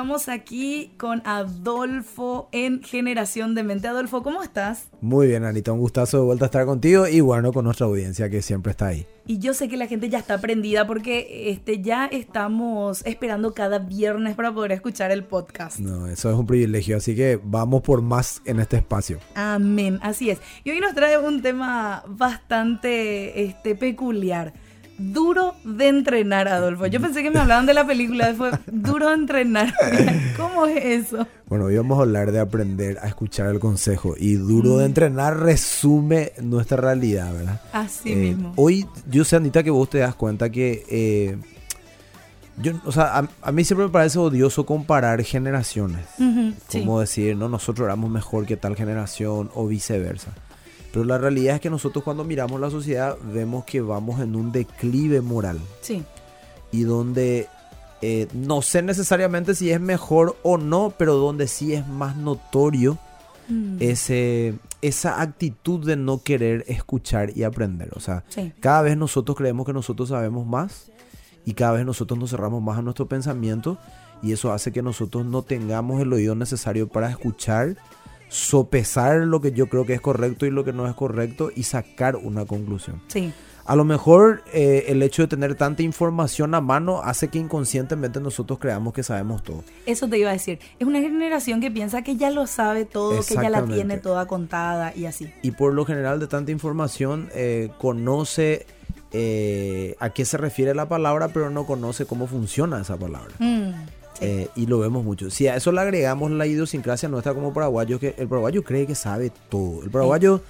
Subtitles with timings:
[0.00, 3.86] Estamos aquí con Adolfo en Generación de Mente.
[3.86, 4.88] Adolfo, ¿cómo estás?
[5.02, 8.30] Muy bien, Anita, un gustazo de vuelta a estar contigo y bueno, con nuestra audiencia
[8.30, 9.06] que siempre está ahí.
[9.26, 13.78] Y yo sé que la gente ya está prendida porque este, ya estamos esperando cada
[13.78, 15.80] viernes para poder escuchar el podcast.
[15.80, 19.18] No, eso es un privilegio, así que vamos por más en este espacio.
[19.34, 20.38] Amén, así es.
[20.64, 24.54] Y hoy nos trae un tema bastante este, peculiar
[25.00, 26.86] duro de entrenar, Adolfo.
[26.86, 29.74] Yo pensé que me hablaban de la película, después duro de entrenar.
[30.36, 31.26] ¿Cómo es eso?
[31.46, 34.86] Bueno, hoy vamos a hablar de aprender a escuchar el consejo y duro de mm.
[34.86, 37.60] entrenar resume nuestra realidad, ¿verdad?
[37.72, 38.52] Así eh, mismo.
[38.56, 40.84] Hoy, yo sé, Anita, que vos te das cuenta que...
[40.88, 41.38] Eh,
[42.58, 46.04] yo, o sea, a, mí siempre me parece odioso comparar generaciones.
[46.70, 50.34] como decir, no, nosotros éramos mejor que tal generación o viceversa.
[50.92, 54.52] Pero la realidad es que nosotros cuando miramos la sociedad vemos que vamos en un
[54.52, 55.60] declive moral.
[55.80, 56.02] Sí.
[56.72, 57.48] Y donde
[58.02, 62.98] eh, no sé necesariamente si es mejor o no, pero donde sí es más notorio
[63.48, 63.76] mm.
[63.80, 67.90] ese, esa actitud de no querer escuchar y aprender.
[67.94, 68.24] O sea,
[68.60, 70.90] cada vez nosotros creemos que nosotros sabemos más
[71.44, 73.78] y cada vez nosotros nos cerramos más a nuestro pensamiento
[74.22, 77.76] y eso hace que nosotros no tengamos el oído necesario para escuchar
[78.30, 81.64] sopesar lo que yo creo que es correcto y lo que no es correcto y
[81.64, 83.02] sacar una conclusión.
[83.08, 83.32] Sí.
[83.66, 88.20] A lo mejor eh, el hecho de tener tanta información a mano hace que inconscientemente
[88.20, 89.62] nosotros creamos que sabemos todo.
[89.86, 90.58] Eso te iba a decir.
[90.78, 94.26] Es una generación que piensa que ya lo sabe todo, que ya la tiene toda
[94.26, 95.30] contada y así.
[95.42, 98.66] Y por lo general de tanta información eh, conoce
[99.12, 103.34] eh, a qué se refiere la palabra, pero no conoce cómo funciona esa palabra.
[103.38, 103.72] Mm.
[104.20, 105.30] Eh, y lo vemos mucho.
[105.30, 108.94] Si a eso le agregamos la idiosincrasia nuestra como paraguayo, que el paraguayo cree que
[108.94, 109.82] sabe todo.
[109.82, 110.42] El paraguayo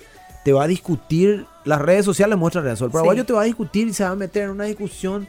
[0.44, 2.86] te va a discutir, las redes sociales muestran eso.
[2.86, 5.28] El paraguayo te va a discutir y se va a meter en una discusión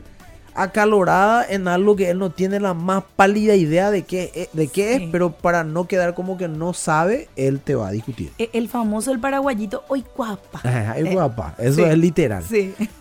[0.54, 4.68] acalorada en algo que él no tiene la más pálida idea de qué, eh, de
[4.68, 8.32] qué es, pero para no quedar como que no sabe, él te va a discutir.
[8.38, 10.62] E, el, famoso el paraguayito, hoy guapa.
[10.64, 12.44] Ay, eh, guapa, eso es literal.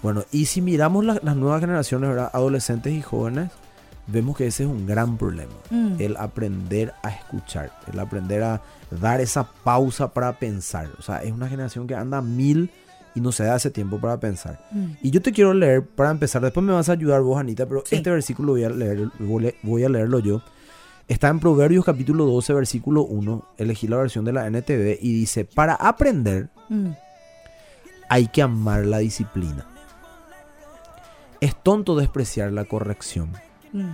[0.02, 3.50] Bueno, y si miramos las nuevas generaciones, adolescentes y jóvenes,
[4.06, 5.52] vemos que ese es un gran problema.
[5.70, 5.94] Mm.
[5.98, 10.88] El aprender a escuchar, el aprender a dar esa pausa para pensar.
[10.98, 12.70] O sea, es una generación que anda mil
[13.14, 14.64] y no se da ese tiempo para pensar.
[14.70, 14.86] Mm.
[15.02, 17.82] Y yo te quiero leer para empezar, después me vas a ayudar vos, Anita, pero
[17.90, 19.08] este versículo voy a, leer,
[19.62, 20.42] voy a leerlo yo.
[21.08, 23.44] Está en Proverbios capítulo 12, versículo 1.
[23.58, 26.90] Elegí la versión de la NTV y dice, para aprender mm.
[28.08, 29.66] hay que amar la disciplina.
[31.40, 33.32] Es tonto despreciar la corrección.
[33.72, 33.90] Mm.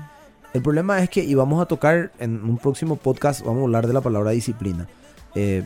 [0.54, 3.86] El problema es que, y vamos a tocar en un próximo podcast, vamos a hablar
[3.86, 4.86] de la palabra disciplina.
[5.34, 5.64] Eh,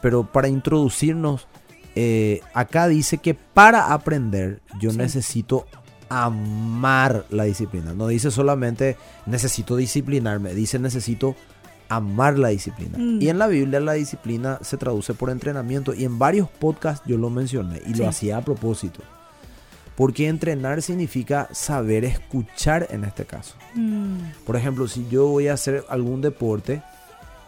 [0.00, 1.46] pero para introducirnos,
[1.94, 5.66] eh, acá dice que para aprender yo necesito
[6.08, 7.94] amar la disciplina.
[7.94, 11.36] No dice solamente necesito disciplinarme, dice necesito
[11.88, 12.98] amar la disciplina.
[12.98, 13.22] Mm.
[13.22, 17.16] Y en la Biblia la disciplina se traduce por entrenamiento y en varios podcasts yo
[17.16, 19.00] lo mencioné y lo hacía a propósito.
[19.96, 23.54] Porque entrenar significa saber escuchar en este caso.
[23.74, 24.16] Mm.
[24.44, 26.82] Por ejemplo, si yo voy a hacer algún deporte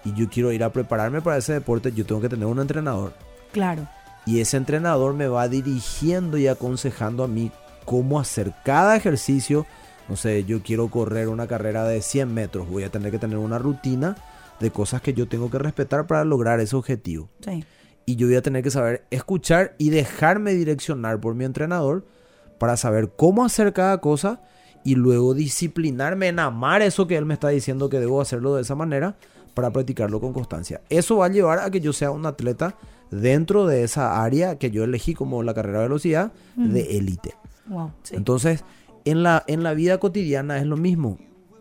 [0.05, 3.15] y yo quiero ir a prepararme para ese deporte, yo tengo que tener un entrenador.
[3.53, 3.89] Claro.
[4.27, 7.51] Y ese entrenador me va dirigiendo y aconsejando a mí
[7.85, 9.67] cómo hacer cada ejercicio.
[10.09, 13.39] No sé, yo quiero correr una carrera de 100 metros, voy a tener que tener
[13.39, 14.17] una rutina
[14.61, 17.29] de cosas que yo tengo que respetar para lograr ese objetivo.
[17.45, 17.65] Sí.
[18.05, 22.05] Y yo voy a tener que saber escuchar y dejarme direccionar por mi entrenador
[22.59, 24.41] para saber cómo hacer cada cosa
[24.85, 28.63] y luego disciplinarme en amar eso que él me está diciendo que debo hacerlo de
[28.63, 29.17] esa manera
[29.55, 30.81] para practicarlo con constancia.
[30.89, 32.77] Eso va a llevar a que yo sea un atleta
[33.11, 37.35] dentro de esa área que yo elegí como la carrera de velocidad de élite.
[38.13, 38.65] Entonces,
[39.05, 41.19] en la, en la vida cotidiana es lo mismo.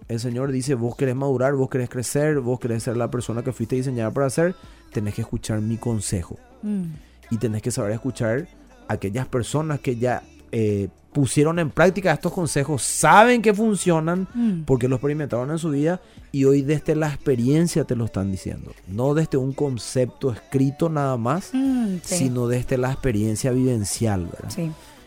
[0.08, 3.52] El Señor dice, vos querés madurar, vos querés crecer, vos querés ser la persona que
[3.52, 4.56] fuiste diseñada para ser,
[4.92, 6.38] tenés que escuchar mi consejo.
[6.62, 6.84] Mm.
[7.32, 8.48] Y tenés que saber escuchar
[8.88, 10.22] a aquellas personas que ya
[10.58, 14.62] eh, pusieron en práctica estos consejos, saben que funcionan mm.
[14.64, 16.00] porque lo experimentaron en su vida
[16.32, 18.72] y hoy desde la experiencia te lo están diciendo.
[18.88, 24.30] No desde un concepto escrito nada más, mm, sino desde la experiencia vivencial.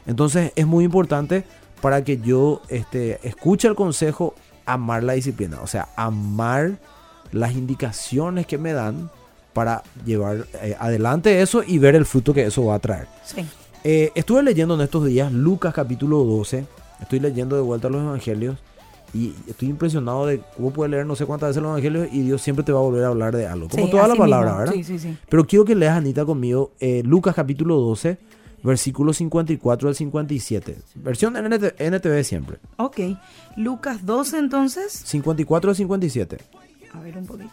[0.07, 1.45] Entonces es muy importante
[1.81, 4.35] para que yo este, escuche el consejo,
[4.67, 6.77] amar la disciplina, o sea, amar
[7.33, 9.11] las indicaciones que me dan
[9.55, 13.09] para llevar eh, adelante eso y ver el fruto que eso va a traer.
[13.25, 13.47] Sí.
[13.85, 16.67] Eh, estuve leyendo en estos días Lucas capítulo 12.
[17.01, 18.57] Estoy leyendo de vuelta los evangelios.
[19.15, 22.43] Y estoy impresionado de cómo puede leer no sé cuántas veces los evangelios y Dios
[22.43, 23.69] siempre te va a volver a hablar de algo.
[23.69, 24.75] Como toda la palabra, ¿verdad?
[24.75, 25.17] Sí, sí, sí.
[25.31, 28.19] Pero quiero que leas, Anita, conmigo eh, Lucas capítulo 12,
[28.63, 30.77] versículos 54 al 57.
[30.97, 32.59] Versión NTV siempre.
[32.77, 33.01] Ok.
[33.57, 34.93] Lucas 12 entonces.
[34.93, 36.39] 54 al 57.
[36.93, 37.51] A ver un poquito.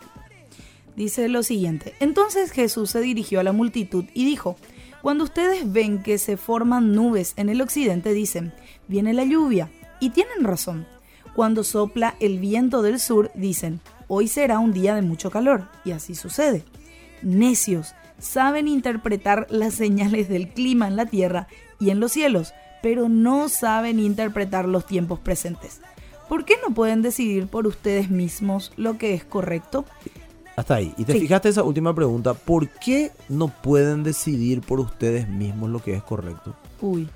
[0.97, 1.93] Dice lo siguiente.
[2.01, 4.57] Entonces Jesús se dirigió a la multitud y dijo,
[5.05, 8.53] cuando ustedes ven que se forman nubes en el occidente, dicen,
[8.87, 9.69] viene la lluvia.
[9.99, 10.87] Y tienen razón.
[11.35, 15.67] Cuando sopla el viento del sur, dicen, hoy será un día de mucho calor.
[15.83, 16.63] Y así sucede.
[17.21, 21.47] Necios, saben interpretar las señales del clima en la tierra
[21.79, 25.81] y en los cielos, pero no saben interpretar los tiempos presentes.
[26.27, 29.85] ¿Por qué no pueden decidir por ustedes mismos lo que es correcto?
[30.55, 30.93] Hasta ahí.
[30.97, 35.81] Y te fijaste esa última pregunta, ¿por qué no pueden decidir por ustedes mismos lo
[35.81, 36.55] que es correcto?
[36.81, 37.09] Uy.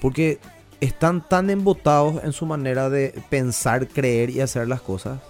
[0.00, 0.40] Porque
[0.80, 5.20] están tan embotados en su manera de pensar, creer y hacer las cosas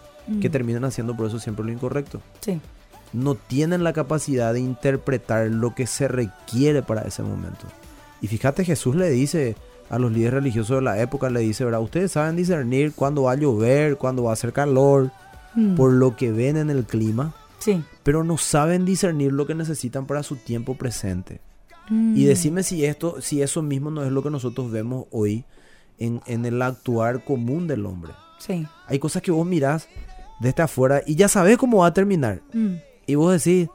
[0.41, 0.53] que mm.
[0.53, 2.21] terminan haciendo por eso siempre lo incorrecto.
[2.41, 2.61] Sí.
[3.13, 7.67] No tienen la capacidad de interpretar lo que se requiere para ese momento.
[8.23, 9.57] Y fíjate, Jesús le dice
[9.89, 11.81] a los líderes religiosos de la época, le dice, ¿verdad?
[11.81, 15.11] Ustedes saben discernir cuándo va a llover, cuándo va a hacer calor,
[15.55, 15.75] mm.
[15.75, 17.35] por lo que ven en el clima.
[17.61, 17.85] Sí.
[18.03, 21.41] Pero no saben discernir lo que necesitan para su tiempo presente.
[21.89, 22.17] Mm.
[22.17, 25.45] Y decime si esto, si eso mismo no es lo que nosotros vemos hoy
[25.99, 28.13] en, el actuar común del hombre.
[28.39, 28.67] Sí.
[28.87, 29.89] Hay cosas que vos mirás
[30.41, 32.41] desde afuera y ya sabes cómo va a terminar.
[32.53, 32.77] Mm.
[33.07, 33.69] Y vos decís,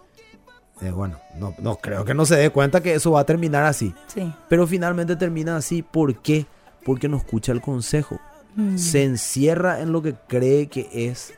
[0.82, 3.64] eh, bueno, no, no creo que no se dé cuenta que eso va a terminar
[3.64, 3.94] así.
[4.08, 4.34] Sí.
[4.50, 5.84] Pero finalmente termina así.
[5.84, 6.48] ¿Por qué?
[6.84, 8.20] Porque no escucha el consejo.
[8.56, 8.78] Mm.
[8.78, 11.34] Se encierra en lo que cree que es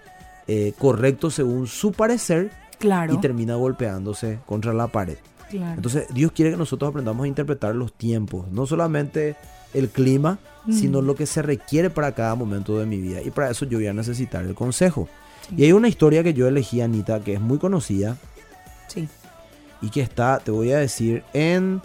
[0.47, 3.13] eh, correcto según su parecer claro.
[3.13, 5.17] y termina golpeándose contra la pared.
[5.49, 5.75] Claro.
[5.75, 9.35] Entonces Dios quiere que nosotros aprendamos a interpretar los tiempos, no solamente
[9.73, 10.73] el clima, Mm.
[10.73, 13.21] sino lo que se requiere para cada momento de mi vida.
[13.21, 15.07] Y para eso yo voy a necesitar el consejo.
[15.55, 18.17] Y hay una historia que yo elegí, Anita, que es muy conocida.
[18.87, 19.07] Sí.
[19.81, 21.81] Y que está, te voy a decir, en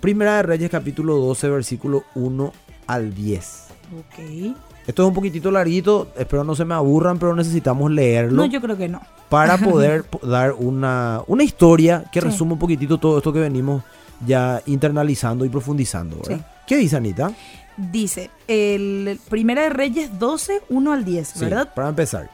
[0.00, 2.52] Primera de Reyes capítulo 12, versículo 1
[2.86, 3.68] al 10.
[3.98, 4.54] Ok.
[4.86, 8.42] Esto es un poquitito larguito, espero no se me aburran, pero necesitamos leerlo.
[8.42, 9.00] No, yo creo que no.
[9.28, 13.82] Para poder dar una, una historia que resuma un poquitito todo esto que venimos
[14.26, 16.16] ya internalizando y profundizando.
[16.26, 16.46] ¿verdad?
[16.66, 17.32] ¿Qué dice Anita?
[17.76, 21.74] Dice, el Primera de Reyes 12, 1 al 10, ¿verdad?
[21.74, 22.30] para empezar.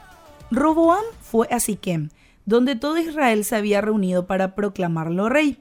[0.51, 2.09] Roboam fue a Siquem,
[2.45, 5.59] donde todo Israel se había reunido para proclamarlo rey.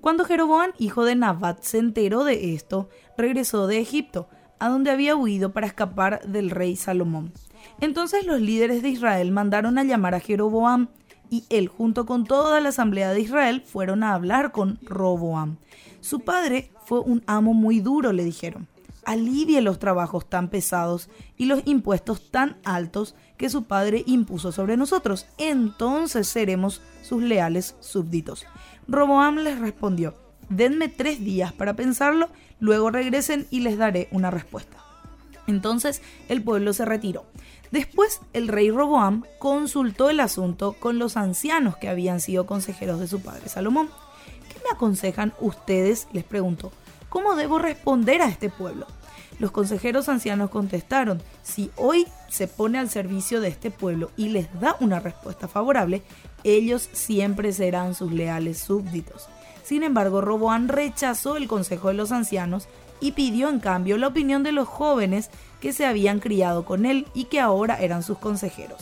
[0.00, 4.28] Cuando Jeroboam, hijo de Nabat, se enteró de esto, regresó de Egipto,
[4.58, 7.32] a donde había huido para escapar del rey Salomón.
[7.80, 10.88] Entonces los líderes de Israel mandaron a llamar a Jeroboam,
[11.30, 15.58] y él junto con toda la asamblea de Israel fueron a hablar con Roboam.
[16.00, 18.66] Su padre fue un amo muy duro, le dijeron
[19.08, 21.08] alivie los trabajos tan pesados
[21.38, 25.26] y los impuestos tan altos que su padre impuso sobre nosotros.
[25.38, 28.44] Entonces seremos sus leales súbditos.
[28.86, 30.14] Roboam les respondió,
[30.48, 32.28] denme tres días para pensarlo,
[32.60, 34.78] luego regresen y les daré una respuesta.
[35.46, 37.24] Entonces el pueblo se retiró.
[37.70, 43.08] Después el rey Roboam consultó el asunto con los ancianos que habían sido consejeros de
[43.08, 43.88] su padre Salomón.
[44.48, 46.08] ¿Qué me aconsejan ustedes?
[46.12, 46.72] les preguntó.
[47.08, 48.86] ¿Cómo debo responder a este pueblo?
[49.38, 54.48] Los consejeros ancianos contestaron, si hoy se pone al servicio de este pueblo y les
[54.60, 56.02] da una respuesta favorable,
[56.42, 59.28] ellos siempre serán sus leales súbditos.
[59.68, 62.68] Sin embargo, Roboán rechazó el consejo de los ancianos
[63.02, 65.28] y pidió en cambio la opinión de los jóvenes
[65.60, 68.80] que se habían criado con él y que ahora eran sus consejeros.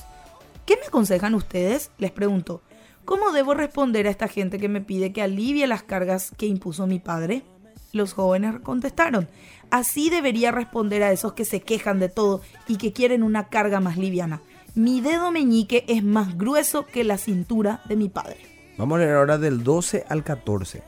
[0.64, 1.90] ¿Qué me aconsejan ustedes?
[1.99, 2.62] les preguntó.
[3.05, 6.87] ¿Cómo debo responder a esta gente que me pide que alivie las cargas que impuso
[6.87, 7.43] mi padre?
[7.90, 9.26] Los jóvenes contestaron,
[9.73, 13.81] así debería responder a esos que se quejan de todo y que quieren una carga
[13.81, 14.40] más liviana.
[14.76, 18.55] Mi dedo meñique es más grueso que la cintura de mi padre.
[18.78, 20.83] Vamos a leer ahora del 12 al 14.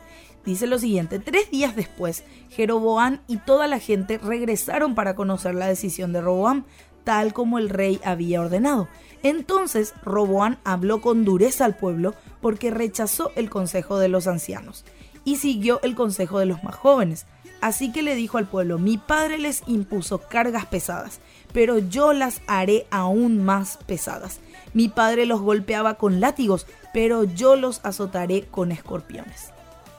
[0.45, 5.67] Dice lo siguiente, tres días después, Jeroboam y toda la gente regresaron para conocer la
[5.67, 6.65] decisión de Roboam,
[7.05, 8.89] tal como el rey había ordenado.
[9.23, 14.85] Entonces Roboam habló con dureza al pueblo porque rechazó el consejo de los ancianos
[15.25, 17.27] y siguió el consejo de los más jóvenes.
[17.61, 21.21] Así que le dijo al pueblo, mi padre les impuso cargas pesadas,
[21.53, 24.41] pero yo las haré aún más pesadas.
[24.75, 29.51] Mi padre los golpeaba con látigos, pero yo los azotaré con escorpiones.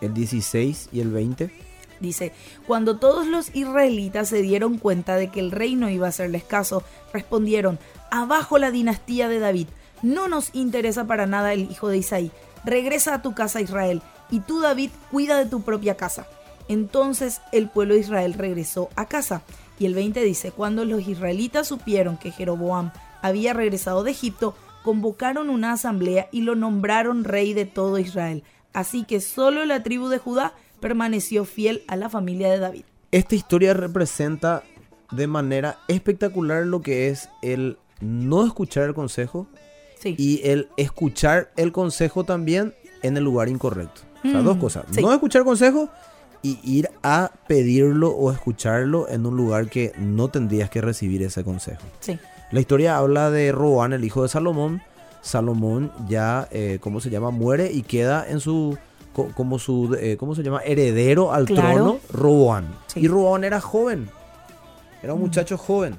[0.01, 1.51] El 16 y el 20.
[1.99, 2.31] Dice,
[2.65, 6.43] cuando todos los israelitas se dieron cuenta de que el rey no iba a hacerles
[6.43, 7.77] caso, respondieron,
[8.09, 9.67] abajo la dinastía de David,
[10.01, 12.31] no nos interesa para nada el hijo de Isaí,
[12.63, 16.25] regresa a tu casa Israel, y tú David cuida de tu propia casa.
[16.69, 19.41] Entonces el pueblo de Israel regresó a casa.
[19.79, 25.49] Y el 20 dice, cuando los israelitas supieron que Jeroboam había regresado de Egipto, convocaron
[25.49, 28.43] una asamblea y lo nombraron rey de todo Israel.
[28.73, 32.83] Así que solo la tribu de Judá permaneció fiel a la familia de David.
[33.11, 34.63] Esta historia representa
[35.11, 39.47] de manera espectacular lo que es el no escuchar el consejo
[40.03, 44.01] y el escuchar el consejo también en el lugar incorrecto.
[44.23, 44.85] O sea, dos mm, cosas.
[45.01, 45.89] No escuchar consejo
[46.41, 51.43] y ir a pedirlo o escucharlo en un lugar que no tendrías que recibir ese
[51.43, 51.81] consejo.
[51.99, 52.17] Sí.
[52.51, 54.82] La historia habla de Roboán, el hijo de Salomón.
[55.22, 57.29] Salomón ya, eh, ¿cómo se llama?
[57.29, 58.75] Muere y queda en su,
[59.13, 60.62] como su, eh, ¿cómo se llama?
[60.65, 62.68] Heredero al trono, Roboán.
[62.96, 64.10] Y Roboán era joven,
[65.03, 65.24] era un mm.
[65.24, 65.98] muchacho joven.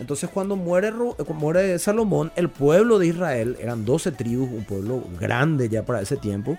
[0.00, 5.04] Entonces cuando muere, eh, muere Salomón, el pueblo de Israel, eran 12 tribus, un pueblo
[5.20, 6.56] grande ya para ese tiempo,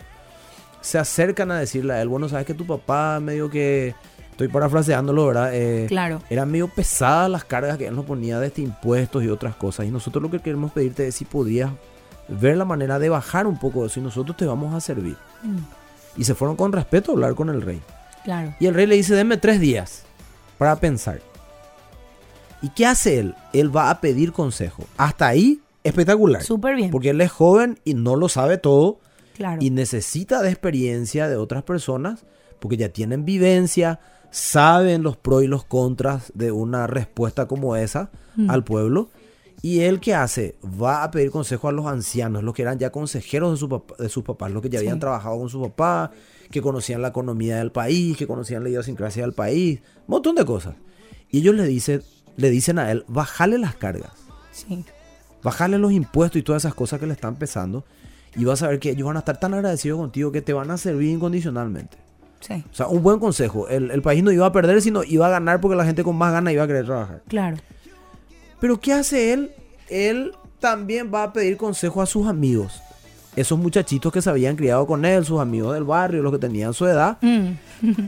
[0.80, 3.96] se acercan a decirle a él, bueno, sabes que tu papá medio que,
[4.36, 5.51] estoy parafraseándolo, ¿verdad?
[5.54, 6.22] Eh, claro.
[6.30, 9.86] Eran medio pesadas las cargas que él nos ponía de este impuestos y otras cosas.
[9.86, 11.72] Y nosotros lo que queremos pedirte es si podías
[12.27, 15.15] ver la manera de bajar un poco eso y nosotros te vamos a servir.
[15.42, 15.60] Mm.
[16.18, 17.82] Y se fueron con respeto a hablar con el rey.
[18.25, 18.54] Claro.
[18.60, 20.04] Y el rey le dice, denme tres días
[20.58, 21.22] para pensar.
[22.62, 23.36] ¿Y qué hace él?
[23.54, 24.84] Él va a pedir consejo.
[24.98, 26.44] Hasta ahí, espectacular.
[26.44, 26.92] Súper bien.
[26.92, 29.00] Porque él es joven y no lo sabe todo
[29.62, 32.25] y necesita de experiencia de otras personas
[32.60, 34.00] porque ya tienen vivencia,
[34.36, 38.50] saben los pros y los contras de una respuesta como esa mm.
[38.50, 39.10] al pueblo.
[39.62, 42.92] Y él que hace, va a pedir consejo a los ancianos, los que eran ya
[42.92, 46.12] consejeros de, su de sus papás, los que ya habían trabajado con su papá,
[46.51, 50.44] que conocían la economía del país, que conocían la idiosincrasia del país, un montón de
[50.44, 50.75] cosas.
[51.32, 52.04] Y ellos le dicen,
[52.36, 54.12] le dicen a él, bájale las cargas.
[54.51, 54.84] Sí.
[55.44, 57.86] Bájale los impuestos y todas esas cosas que le están pesando
[58.36, 60.72] y vas a ver que ellos van a estar tan agradecidos contigo que te van
[60.72, 62.04] a servir incondicionalmente.
[62.46, 62.64] Sí.
[62.72, 63.68] O sea, un buen consejo.
[63.68, 66.32] El, país no iba a perder, sino iba a ganar porque la gente con más
[66.32, 67.24] ganas iba a querer trabajar.
[67.28, 67.58] Claro.
[68.60, 69.52] Pero ¿qué hace él?
[69.90, 72.82] Él también va a pedir consejo a sus amigos.
[73.36, 76.74] Esos muchachitos que se habían criado con él, sus amigos del barrio, los que tenían
[76.74, 77.18] su edad.
[77.22, 77.52] Mm.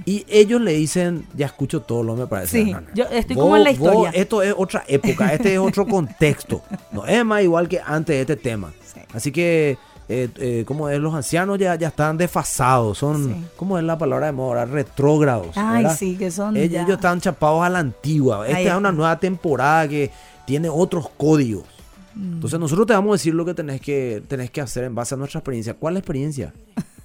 [0.06, 2.63] y ellos le dicen, ya escucho todo lo me parece.
[2.63, 4.12] Sí, yo estoy como en la historia.
[4.12, 6.62] esto es otra época, este es otro contexto.
[6.91, 8.72] No es más igual que antes de este tema.
[9.13, 9.77] Así que
[10.09, 14.27] eh, eh, como es, los ancianos ya, ya están desfasados, son, ¿cómo es la palabra
[14.27, 14.65] de moda?
[14.65, 15.57] Retrógrados.
[15.57, 16.55] Ay, sí, que son.
[16.55, 18.47] Ellos, están chapados a la antigua.
[18.47, 20.11] Esta es una nueva temporada que
[20.45, 21.65] tiene otros códigos.
[22.15, 22.35] Mm.
[22.35, 25.15] Entonces nosotros te vamos a decir lo que tenés que, tenés que hacer en base
[25.15, 25.73] a nuestra experiencia.
[25.73, 26.53] ¿Cuál es la experiencia?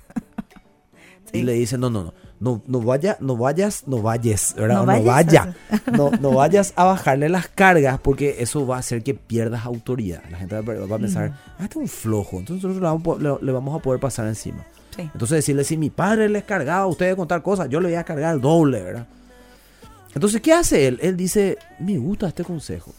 [1.32, 4.84] Y le dicen, no, no, no no, no, vaya, no vayas, no vayas, ¿verdad?
[4.84, 5.54] No, vaya,
[5.92, 10.24] no, no vayas a bajarle las cargas porque eso va a hacer que pierdas autoridad.
[10.28, 13.78] La gente va a pensar, ah, este es un flojo, entonces nosotros le vamos, a
[13.80, 14.66] poder pasar encima.
[14.98, 18.02] Entonces decirle, si mi padre les cargaba a ustedes contar cosas, yo le voy a
[18.02, 19.06] cargar el doble, ¿verdad?
[20.12, 20.98] Entonces, ¿qué hace él?
[21.00, 22.92] Él dice, me gusta este consejo.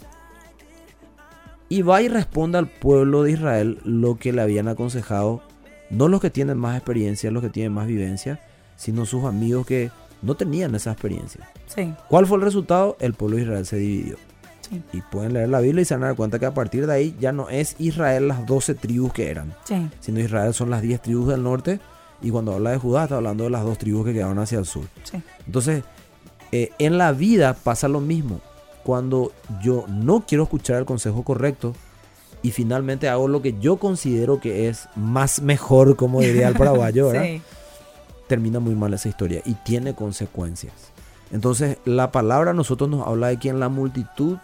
[1.68, 5.42] Y va y responde al pueblo de Israel lo que le habían aconsejado,
[5.90, 8.40] no los que tienen más experiencia, los que tienen más vivencia,
[8.76, 11.50] sino sus amigos que no tenían esa experiencia.
[11.68, 11.94] Sí.
[12.10, 12.98] ¿Cuál fue el resultado?
[13.00, 14.18] El pueblo de Israel se dividió.
[14.62, 14.82] Sí.
[14.94, 16.94] Y pueden leer la Biblia y se van a dar cuenta que a partir de
[16.94, 19.90] ahí ya no es Israel las 12 tribus que eran, sí.
[20.00, 21.80] sino Israel son las 10 tribus del norte
[22.24, 24.66] y cuando habla de Judá está hablando de las dos tribus que quedaron hacia el
[24.66, 24.86] sur.
[25.04, 25.22] Sí.
[25.46, 25.84] Entonces,
[26.54, 28.40] eh, en la vida pasa lo mismo.
[28.84, 31.76] Cuando yo no quiero escuchar el consejo correcto
[32.44, 37.08] y finalmente hago lo que yo considero que es más mejor, como diría el paraguayo,
[37.12, 37.24] ¿verdad?
[37.24, 37.42] sí
[38.28, 40.74] termina muy mal esa historia y tiene consecuencias.
[41.32, 44.38] Entonces, la palabra a nosotros nos habla de que en la multitud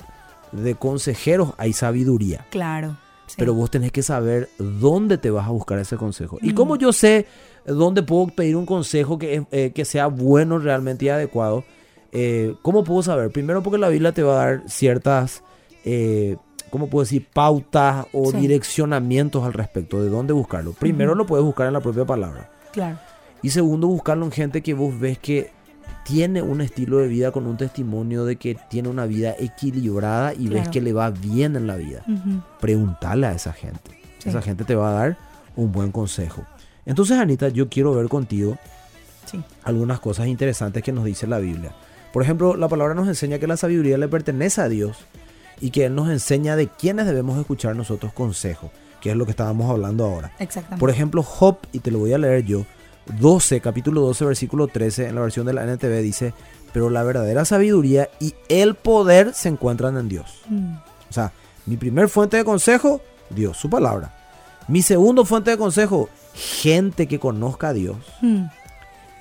[0.51, 2.45] de consejeros hay sabiduría.
[2.49, 2.97] Claro.
[3.37, 6.39] Pero vos tenés que saber dónde te vas a buscar ese consejo.
[6.41, 7.27] Y cómo yo sé
[7.65, 11.63] dónde puedo pedir un consejo que, eh, que sea bueno realmente y adecuado.
[12.11, 13.29] Eh, ¿Cómo puedo saber?
[13.31, 15.43] Primero porque la Biblia te va a dar ciertas,
[15.85, 16.37] eh,
[16.69, 17.27] ¿cómo puedo decir?
[17.33, 20.73] Pautas o direccionamientos al respecto de dónde buscarlo.
[20.73, 22.49] Primero lo puedes buscar en la propia palabra.
[22.71, 22.97] Claro.
[23.41, 25.51] Y segundo, buscarlo en gente que vos ves que
[26.03, 30.47] tiene un estilo de vida con un testimonio de que tiene una vida equilibrada y
[30.47, 32.03] ves que le va bien en la vida.
[32.59, 33.99] Pregúntale a esa gente.
[34.25, 35.17] Esa gente te va a dar
[35.55, 36.45] un buen consejo.
[36.85, 38.57] Entonces, Anita, yo quiero ver contigo
[39.63, 41.73] algunas cosas interesantes que nos dice la Biblia.
[42.11, 44.97] Por ejemplo, la palabra nos enseña que la sabiduría le pertenece a Dios
[45.59, 49.31] y que Él nos enseña de quiénes debemos escuchar nosotros consejo, que es lo que
[49.31, 50.31] estábamos hablando ahora.
[50.39, 50.79] Exactamente.
[50.79, 52.65] Por ejemplo, Job, y te lo voy a leer yo,
[53.19, 56.33] 12, capítulo 12, versículo 13, en la versión de la NTV dice,
[56.71, 60.41] pero la verdadera sabiduría y el poder se encuentran en Dios.
[60.47, 60.75] Mm.
[61.09, 61.31] O sea,
[61.65, 64.13] mi primer fuente de consejo, Dios, su palabra.
[64.67, 68.45] Mi segundo fuente de consejo, gente que conozca a Dios mm.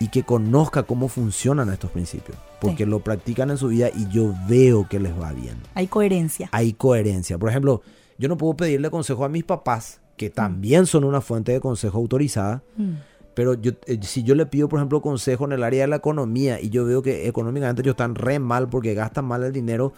[0.00, 2.38] Y que conozca cómo funcionan estos principios.
[2.60, 5.56] Porque lo practican en su vida y yo veo que les va bien.
[5.74, 6.48] Hay coherencia.
[6.52, 7.38] Hay coherencia.
[7.38, 7.82] Por ejemplo,
[8.18, 11.98] yo no puedo pedirle consejo a mis papás, que también son una fuente de consejo
[11.98, 12.62] autorizada.
[12.76, 12.92] Mm.
[13.34, 15.96] Pero yo, eh, si yo le pido, por ejemplo, consejo en el área de la
[15.96, 19.92] economía y yo veo que económicamente ellos están re mal porque gastan mal el dinero,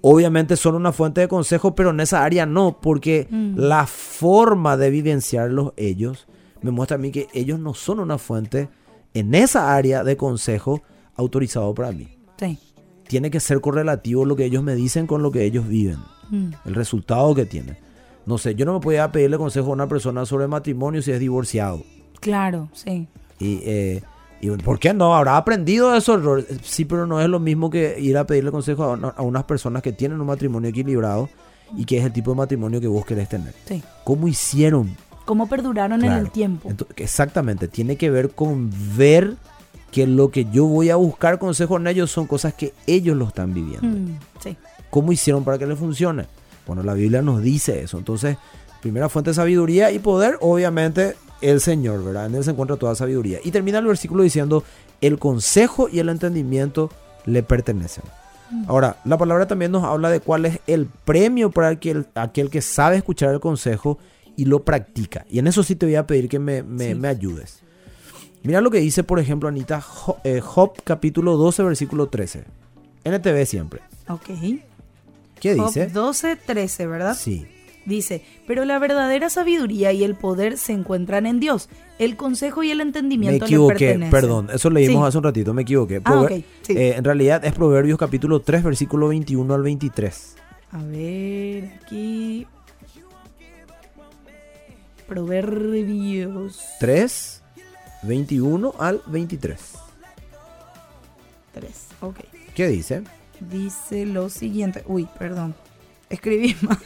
[0.00, 3.54] obviamente son una fuente de consejo, pero en esa área no, porque mm.
[3.56, 6.26] la forma de vivenciarlos ellos
[6.62, 8.68] me muestra a mí que ellos no son una fuente
[9.14, 10.82] en esa área de consejo
[11.14, 12.08] autorizado para mí.
[12.38, 12.58] Sí.
[13.08, 15.98] Tiene que ser correlativo lo que ellos me dicen con lo que ellos viven,
[16.30, 16.50] mm.
[16.64, 17.76] el resultado que tienen.
[18.26, 21.18] No sé, yo no me podía pedirle consejo a una persona sobre matrimonio si es
[21.18, 21.82] divorciado.
[22.20, 23.08] Claro, sí.
[23.38, 24.02] Y, eh,
[24.40, 25.14] y ¿por qué no?
[25.14, 26.46] Habrá aprendido de esos errores.
[26.62, 29.92] Sí, pero no es lo mismo que ir a pedirle consejo a, unas personas que
[29.92, 31.28] tienen un matrimonio equilibrado
[31.76, 33.54] y que es el tipo de matrimonio que vos querés tener.
[33.66, 33.82] Sí.
[34.04, 34.96] ¿Cómo hicieron?
[35.30, 36.72] ¿Cómo perduraron en el tiempo?
[36.96, 39.36] exactamente, tiene que ver con ver
[39.92, 43.28] que lo que yo voy a buscar consejo en ellos son cosas que ellos lo
[43.28, 43.86] están viviendo.
[43.86, 44.56] Mm, sí.
[44.90, 46.26] ¿Cómo hicieron para que les funcione?
[46.66, 47.96] Bueno, la Biblia nos dice eso.
[47.96, 48.38] Entonces,
[48.82, 52.26] primera fuente de sabiduría y poder, obviamente, el Señor, ¿verdad?
[52.26, 53.38] En él se encuentra toda sabiduría.
[53.44, 54.64] Y termina el versículo diciendo,
[55.00, 56.90] el consejo y el entendimiento
[57.24, 58.02] le pertenecen.
[58.50, 58.64] Mm.
[58.66, 62.62] Ahora, la palabra también nos habla de cuál es el premio para aquel, aquel que
[62.62, 64.00] sabe escuchar el consejo
[64.40, 65.26] y lo practica.
[65.28, 67.60] Y en eso sí te voy a pedir que me, me, ayudes.
[68.42, 69.84] Mira lo que dice, por ejemplo, Anita,
[70.24, 72.44] eh, Job, capítulo 12, versículo 13.
[73.04, 73.82] NTV siempre.
[74.08, 74.30] Ok.
[75.38, 75.88] ¿Qué dice?
[75.88, 77.14] 12, 13, ¿verdad?
[77.20, 77.46] Sí.
[77.84, 81.68] Dice, pero la verdadera sabiduría y el poder se encuentran en Dios.
[81.98, 86.00] El consejo y el entendimiento me equivoqué, perdón, eso leímos hace un ratito, me equivoqué.
[86.06, 90.36] Ah, eh, en realidad es Proverbios capítulo 3, versículo 21 al 23.
[90.72, 92.46] A ver, aquí...
[95.10, 97.42] Proverbios 3,
[98.02, 99.60] 21 al 23.
[101.52, 102.16] 3, ok.
[102.54, 103.02] ¿Qué dice?
[103.40, 104.84] Dice lo siguiente.
[104.86, 105.56] Uy, perdón.
[106.08, 106.78] Escribí mal.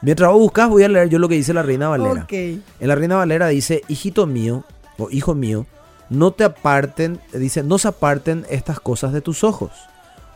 [0.00, 2.26] Mientras vos buscas, voy a leer yo lo que dice la Reina Valera.
[2.30, 4.64] En la Reina Valera dice, hijito mío,
[4.96, 5.66] o hijo mío,
[6.08, 9.72] no te aparten, dice, no se aparten estas cosas de tus ojos.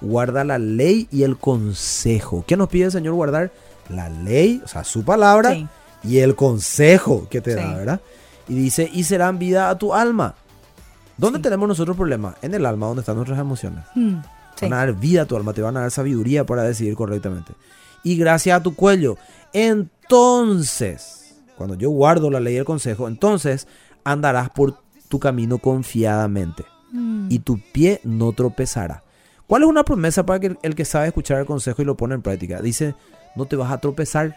[0.02, 2.44] Guarda la ley y el consejo.
[2.46, 3.50] ¿Qué nos pide el Señor guardar?
[3.88, 5.57] La ley, o sea, su palabra
[6.02, 8.00] y el consejo que te da, ¿verdad?
[8.48, 10.34] Y dice, y serán vida a tu alma.
[11.16, 12.37] ¿Dónde tenemos nosotros problemas?
[12.42, 13.84] En el alma, donde están nuestras emociones.
[13.94, 14.16] Hmm,
[14.62, 17.52] van a dar vida a tu alma, te van a dar sabiduría para decidir correctamente.
[18.04, 19.16] Y gracias a tu cuello.
[19.52, 23.66] Entonces, cuando yo guardo la ley y el consejo, entonces
[24.04, 27.26] andarás por tu camino confiadamente mm.
[27.30, 29.02] y tu pie no tropezará.
[29.48, 32.14] ¿Cuál es una promesa para que el, que sabe escuchar el consejo y lo pone
[32.14, 32.61] en práctica?
[32.61, 32.94] Dice,
[33.34, 34.37] no te vas a tropezar.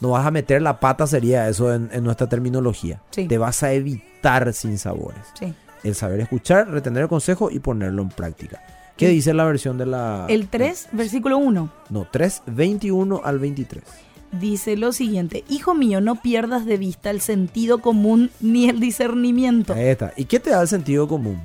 [0.00, 3.00] No vas a meter la pata, sería eso en, nuestra terminología.
[3.10, 5.20] Te vas a evitar sin sabores.
[5.82, 8.62] El saber escuchar, retener el consejo y ponerlo en práctica.
[8.96, 10.26] ¿Qué dice la versión de la...
[10.28, 11.72] El 3, versículo 1.
[11.88, 13.82] No, 3, 21 al 23
[14.32, 19.72] dice lo siguiente, hijo mío, no pierdas de vista el sentido común ni el discernimiento.
[19.72, 20.12] Ahí está.
[20.16, 21.40] ¿Y qué te da el sentido común?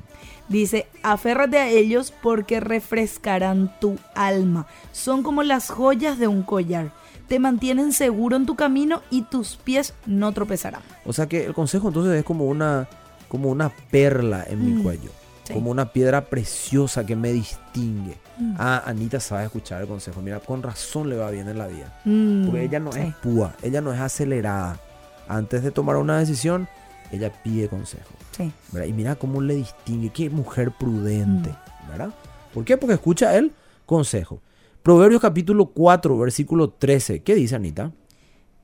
[0.48, 4.66] Dice, aférrate a ellos porque refrescarán tu alma.
[4.92, 6.92] Son como las joyas de un collar.
[7.28, 10.82] Te mantienen seguro en tu camino y tus pies no tropezarán.
[11.04, 12.88] O sea que el consejo entonces es como una,
[13.28, 14.82] como una perla en mi mm.
[14.82, 15.10] cuello
[15.52, 18.16] como una piedra preciosa que me distingue.
[18.38, 18.54] Mm.
[18.58, 20.20] Ah, Anita sabe escuchar el consejo.
[20.20, 22.00] Mira, con razón le va bien en la vida.
[22.04, 24.78] Mm, Porque ella no es púa, ella no es acelerada.
[25.28, 26.68] Antes de tomar una decisión,
[27.10, 28.10] ella pide consejo.
[28.32, 28.52] Sí.
[28.86, 30.10] Y mira cómo le distingue.
[30.10, 31.54] Qué mujer prudente.
[31.88, 32.10] ¿Verdad?
[32.52, 32.76] ¿Por qué?
[32.76, 33.52] Porque escucha el
[33.86, 34.40] consejo.
[34.86, 37.24] Proverbios capítulo 4, versículo 13.
[37.24, 37.90] ¿Qué dice Anita?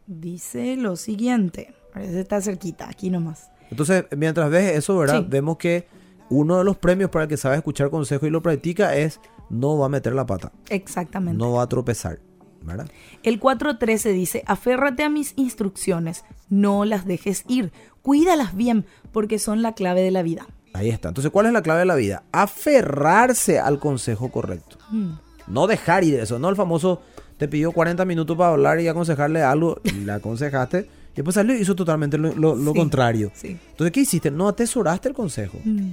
[0.06, 1.74] Dice lo siguiente.
[1.96, 3.50] Está cerquita, aquí nomás.
[3.72, 5.26] Entonces, mientras ves eso, ¿verdad?
[5.28, 5.88] Vemos que
[6.30, 9.18] uno de los premios para el que sabe escuchar consejo y lo practica es
[9.50, 10.52] no va a meter la pata.
[10.68, 11.36] Exactamente.
[11.36, 12.20] No va a tropezar.
[12.60, 12.86] ¿verdad?
[13.24, 19.60] El 4.13 dice, aférrate a mis instrucciones, no las dejes ir, cuídalas bien, porque son
[19.60, 20.46] la clave de la vida.
[20.72, 21.08] Ahí está.
[21.08, 22.22] Entonces, ¿cuál es la clave de la vida?
[22.30, 24.78] Aferrarse al consejo correcto.
[24.92, 25.14] Mm.
[25.46, 27.02] No dejar ir eso, no el famoso,
[27.38, 31.54] te pidió 40 minutos para hablar y aconsejarle algo, y le aconsejaste, y después salió
[31.56, 33.30] y hizo totalmente lo, contrario.
[33.42, 34.30] Entonces, ¿qué hiciste?
[34.30, 35.58] No atesoraste el consejo.
[35.64, 35.90] Mm.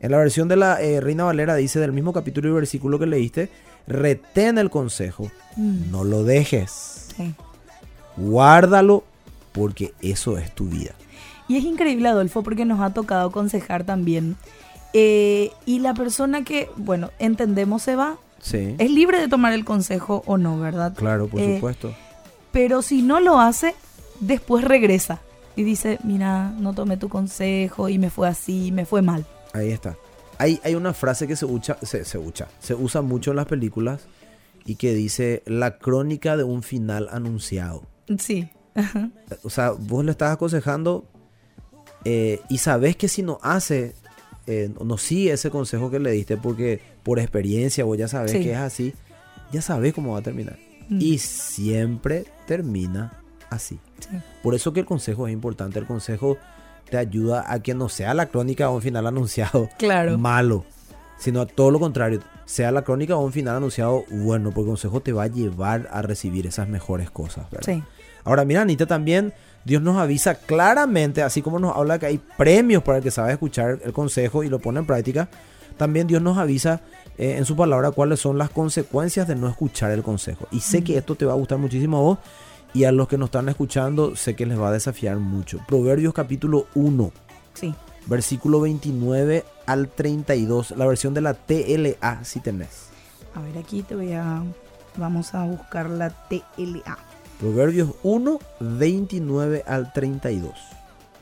[0.00, 3.06] En la versión de la eh, Reina Valera dice del mismo capítulo y versículo que
[3.06, 3.50] leíste,
[3.86, 5.90] retén el consejo, mm.
[5.90, 7.08] no lo dejes.
[8.16, 9.04] Guárdalo
[9.52, 10.94] porque eso es tu vida.
[11.48, 14.36] Y es increíble, Adolfo, porque nos ha tocado aconsejar también.
[14.92, 18.74] Eh, y la persona que, bueno, entendemos se va, sí.
[18.76, 20.92] es libre de tomar el consejo o no, ¿verdad?
[20.94, 21.94] Claro, por eh, supuesto.
[22.52, 23.74] Pero si no lo hace,
[24.20, 25.20] después regresa
[25.56, 29.24] y dice, mira, no tomé tu consejo y me fue así, me fue mal.
[29.54, 29.96] Ahí está.
[30.36, 32.20] Hay, hay una frase que se usa, se, se,
[32.58, 34.06] se usa mucho en las películas
[34.64, 37.84] y que dice la crónica de un final anunciado.
[38.18, 38.50] Sí.
[39.42, 41.04] O sea, vos le estás aconsejando
[42.04, 43.94] eh, y sabes que si no hace,
[44.46, 48.52] eh, no sigue ese consejo que le diste porque por experiencia vos ya sabes que
[48.52, 48.94] es así,
[49.52, 50.58] ya sabes cómo va a terminar.
[50.88, 50.98] Mm.
[51.00, 53.78] Y siempre termina así.
[54.42, 55.78] Por eso que el consejo es importante.
[55.78, 56.38] El consejo
[56.90, 60.18] te ayuda a que no sea la crónica o un final anunciado claro.
[60.18, 60.64] malo,
[61.18, 64.72] sino a todo lo contrario, sea la crónica o un final anunciado bueno, porque el
[64.72, 67.46] consejo te va a llevar a recibir esas mejores cosas.
[68.24, 69.32] Ahora, mira, Anita, también
[69.64, 73.32] Dios nos avisa claramente, así como nos habla que hay premios para el que sabe
[73.32, 75.28] escuchar el consejo y lo pone en práctica,
[75.76, 76.80] también Dios nos avisa
[77.18, 80.46] eh, en su palabra cuáles son las consecuencias de no escuchar el consejo.
[80.50, 82.18] Y sé que esto te va a gustar muchísimo a vos
[82.74, 85.58] y a los que nos están escuchando sé que les va a desafiar mucho.
[85.68, 87.12] Proverbios capítulo 1.
[87.54, 87.74] Sí.
[88.06, 90.72] Versículo 29 al 32.
[90.72, 92.88] La versión de la TLA si tenés.
[93.34, 94.42] A ver, aquí te voy a...
[94.96, 96.98] Vamos a buscar la TLA.
[97.42, 100.52] Proverbios 1, 29 al 32.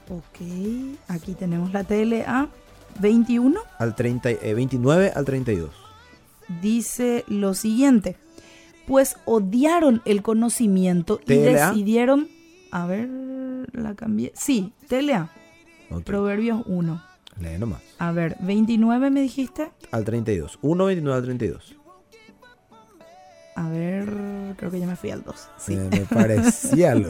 [0.09, 2.49] Ok, aquí tenemos la TLA
[3.01, 3.61] 21.
[3.79, 5.71] Al 30, 29 eh, al 32.
[6.61, 8.17] Dice lo siguiente
[8.91, 12.29] pues odiaron el conocimiento y decidieron...
[12.73, 13.09] A ver,
[13.73, 14.33] la cambié.
[14.35, 15.31] Sí, TLA.
[16.05, 17.01] Proverbios 1.
[17.41, 17.83] Lee nomás.
[17.99, 19.71] A ver, 29 me dijiste.
[19.93, 20.59] Al 32.
[20.63, 21.77] 1, 29 al 32.
[23.57, 24.07] A ver,
[24.57, 25.49] creo que ya me fui al 2.
[25.59, 25.77] Sí.
[25.77, 27.09] me parecía lo.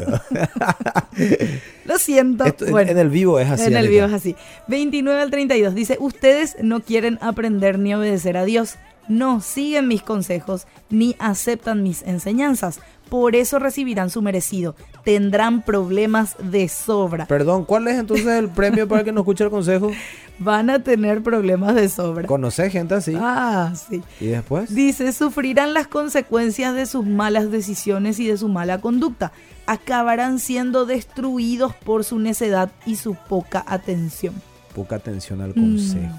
[1.85, 2.45] lo siento.
[2.45, 3.65] en el vivo es así.
[3.65, 4.37] En el vivo es así.
[4.69, 8.79] 29 al 32 dice, ustedes no quieren aprender ni obedecer a Dios
[9.11, 12.81] no siguen mis consejos ni aceptan mis enseñanzas.
[13.11, 14.77] Por eso recibirán su merecido.
[15.05, 17.27] Tendrán problemas de sobra.
[17.27, 19.91] Perdón, ¿cuál es entonces el premio para que no escuche el consejo?
[20.39, 22.27] Van a tener problemas de sobra.
[22.27, 23.15] ¿Conoce gente así?
[23.19, 24.03] Ah, sí.
[24.21, 24.75] ¿Y después?
[24.75, 29.33] Dice, sufrirán las consecuencias de sus malas decisiones y de su mala conducta.
[29.67, 34.35] Acabarán siendo destruidos por su necedad y su poca atención.
[34.75, 36.15] Poca atención al consejo.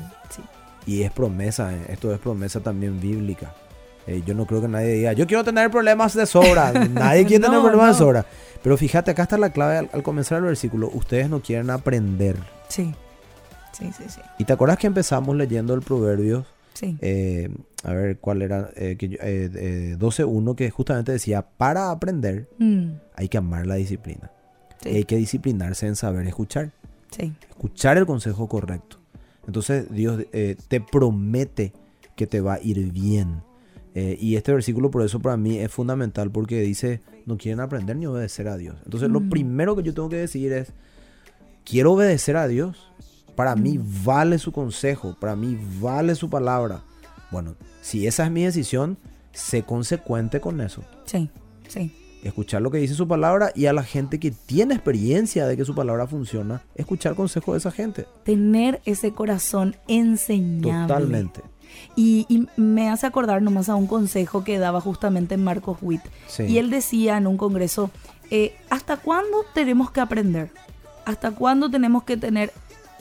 [0.86, 3.54] Y es promesa, eh, esto es promesa también bíblica.
[4.08, 6.72] Eh, yo no creo que nadie diga, yo quiero tener problemas de sobra.
[6.90, 8.26] nadie quiere tener problemas de sobra.
[8.64, 10.90] Pero fíjate, acá está la clave al, comenzar el versículo.
[10.94, 12.36] Ustedes no quieren aprender.
[12.68, 12.94] Sí.
[13.72, 14.22] Sí, sí, sí.
[14.38, 16.46] ¿Y te acuerdas que empezamos leyendo el proverbio?
[16.74, 16.98] Sí.
[17.02, 17.50] Eh,
[17.84, 18.70] a ver, ¿cuál era?
[18.76, 19.10] Eh, que,
[19.98, 22.92] 12.1 que justamente decía, para aprender mm.
[23.16, 24.32] hay que amar la disciplina.
[24.86, 26.72] hay que disciplinarse en saber escuchar.
[27.12, 27.34] Sí.
[27.50, 28.98] Escuchar el consejo correcto.
[29.48, 31.74] Entonces Dios eh, te promete
[32.16, 33.42] que te va a ir bien.
[33.94, 37.96] Eh, y este versículo por eso para mí es fundamental porque dice, no quieren aprender
[37.98, 38.78] ni obedecer a Dios.
[38.86, 40.74] Entonces lo primero que yo tengo que decir es,
[41.66, 42.92] quiero obedecer a Dios.
[43.36, 46.84] Para mí vale su consejo, para mí vale su palabra.
[47.32, 48.98] Bueno, si esa es mi decisión,
[49.32, 50.84] sé consecuente con eso.
[51.06, 51.30] Sí,
[51.68, 51.92] sí
[52.24, 55.66] escuchar lo que dice su palabra y a la gente que tiene experiencia de que
[55.66, 58.06] su palabra funciona, escuchar consejos de esa gente.
[58.24, 60.88] Tener ese corazón enseñable.
[60.88, 61.42] Totalmente.
[61.96, 66.02] Y, me hace acordar nomás a un consejo que daba justamente Marcos Witt.
[66.40, 67.92] Y él decía en un congreso,
[68.30, 70.52] eh, ¿hasta cuándo tenemos que aprender?
[71.06, 72.54] ¿Hasta cuándo tenemos que tener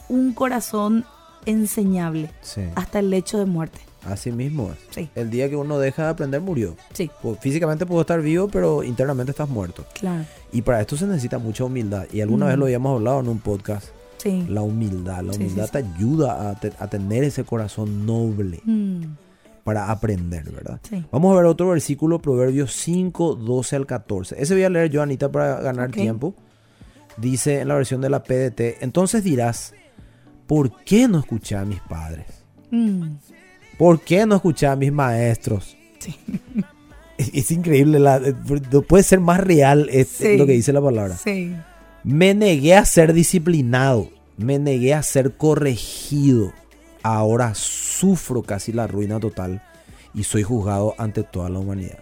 [0.08, 1.04] un corazón
[1.46, 2.30] enseñable?
[2.74, 3.80] Hasta el lecho de muerte.
[4.04, 5.08] Así mismo es.
[5.14, 6.76] El día que uno deja de aprender murió.
[6.92, 7.10] Sí.
[7.22, 9.84] Pues, físicamente puedo estar vivo, pero internamente estás muerto.
[9.98, 10.24] Claro.
[10.52, 12.06] Y para esto se necesita mucha humildad.
[12.12, 13.88] Y alguna vez lo habíamos hablado en un podcast.
[14.20, 14.44] Sí.
[14.48, 15.22] La humildad.
[15.22, 18.60] La humildad te ayuda a, tener ese corazón noble.
[18.64, 19.04] Mm.
[19.64, 20.80] Para aprender, ¿verdad?
[21.12, 24.42] Vamos a ver otro versículo, Proverbios 5, 12 al 14.
[24.42, 26.34] Ese voy a leer yo, Anita, para ganar tiempo.
[27.18, 29.74] Dice en la versión de la PDT, entonces dirás,
[30.46, 32.26] ¿por qué no escuché a mis padres?
[32.70, 33.16] Mm.
[33.78, 35.76] ¿Por qué no escuché a mis maestros?
[35.98, 36.16] Sí.
[37.34, 38.32] Es, increíble, eh,
[38.88, 41.18] puede ser más real lo que dice la palabra.
[41.18, 41.54] Sí.
[42.04, 46.52] Me negué a ser disciplinado, me negué a ser corregido.
[47.02, 49.62] Ahora sufro casi la ruina total
[50.14, 51.98] y soy juzgado ante toda la humanidad.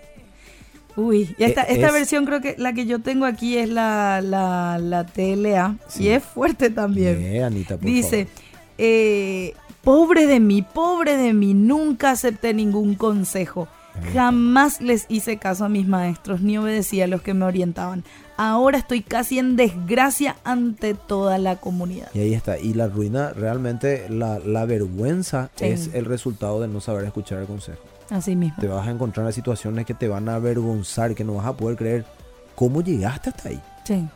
[0.96, 5.06] Uy, y esta, e, versión creo que la que yo tengo aquí es la, la,
[5.06, 7.42] TLA y es fuerte también.
[7.44, 8.26] Anita, por Dice,
[8.78, 9.54] eh,
[9.88, 13.68] Pobre de mí, pobre de mí, nunca acepté ningún consejo.
[14.12, 18.04] Jamás les hice caso a mis maestros ni obedecí a los que me orientaban.
[18.37, 22.08] Ahora estoy casi en desgracia ante toda la comunidad.
[22.14, 22.58] Y ahí está.
[22.58, 27.82] Y la ruina, realmente la, vergüenza es el resultado de no saber escuchar el consejo.
[28.11, 28.56] Así mismo.
[28.61, 31.56] Te vas a encontrar en situaciones que te van a avergonzar, que no vas a
[31.56, 32.04] poder creer
[32.54, 33.61] cómo llegaste hasta ahí.
[33.84, 34.06] Sí.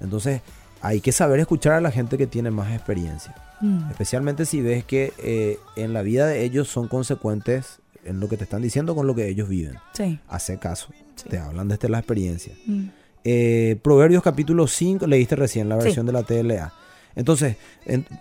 [0.00, 0.42] Entonces,
[0.80, 3.34] hay que saber escuchar a la gente que tiene más experiencia.
[3.60, 3.90] Mm.
[3.90, 8.36] Especialmente si ves que eh, en la vida de ellos son consecuentes en lo que
[8.36, 9.76] te están diciendo con lo que ellos viven.
[9.92, 10.18] Sí.
[10.28, 10.88] Hace caso.
[11.28, 12.54] Te hablan desde la experiencia.
[12.66, 12.84] Mm.
[13.24, 16.72] Eh, Proverbios capítulo 5, leíste recién la versión de la TLA.
[17.14, 17.56] Entonces,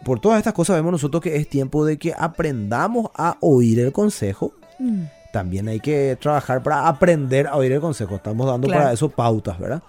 [0.04, 3.91] por todas estas cosas vemos nosotros que es tiempo de que aprendamos a oír el
[3.91, 5.04] consejo mm.
[5.32, 8.15] también hay que trabajar para aprender a oír el consejo.
[8.15, 9.84] Estamos dando para eso pautas, ¿verdad?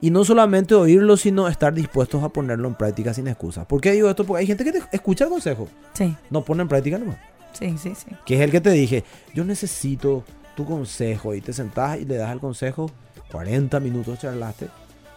[0.00, 3.66] Y no solamente oírlo, sino estar dispuestos a ponerlo en práctica sin excusas.
[3.66, 4.24] ¿Por qué digo esto?
[4.24, 5.68] Porque hay gente que te escucha el consejo.
[5.92, 6.16] Sí.
[6.30, 7.18] No pone en práctica nomás.
[7.52, 8.16] Sí, sí, sí.
[8.24, 10.24] Que es el que te dije, yo necesito
[10.56, 11.34] tu consejo.
[11.34, 12.90] Y te sentás y le das el consejo.
[13.30, 14.68] 40 minutos charlaste.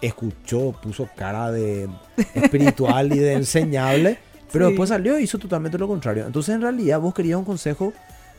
[0.02, 1.90] Escuchó, puso cara de
[2.34, 4.18] espiritual y de enseñable.
[4.52, 6.26] Pero después salió y hizo totalmente lo contrario.
[6.26, 7.94] Entonces, en realidad, vos querías un consejo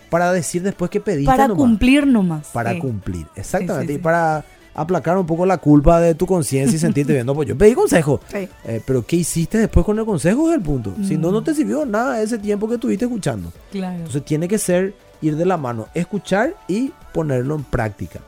[0.09, 1.27] para decir después que pediste.
[1.27, 2.49] Para cumplir nomás.
[2.49, 3.95] Para cumplir, exactamente.
[3.95, 4.45] y para
[4.77, 8.21] aplacar un poco la culpa de tu conciencia y sentirte viendo, pues yo pedí consejo.
[8.33, 10.51] Eh, pero ¿qué hiciste después con el consejo?
[10.51, 10.95] Es el punto.
[11.03, 11.55] Si no, no te mm.
[11.55, 13.53] sirvió nada ese tiempo que estuviste escuchando.
[13.73, 13.97] Claro.
[13.97, 18.21] Entonces tiene que ser ir de la mano, escuchar y ponerlo en práctica.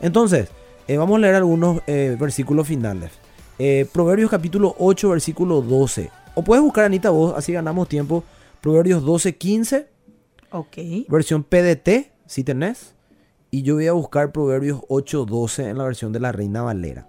[0.00, 0.48] Entonces,
[0.88, 3.12] eh, vamos a leer algunos eh, versículos finales.
[3.92, 6.10] Proverbios capítulo 8, versículo 12.
[6.34, 8.24] O puedes buscar, Anita, vos, así ganamos tiempo.
[8.60, 9.86] Proverbios 12, 15.
[10.50, 10.76] Ok.
[11.08, 12.93] Versión PDT, si tenés.
[13.54, 17.06] Y yo voy a buscar Proverbios 8.12 en la versión de la Reina Valera.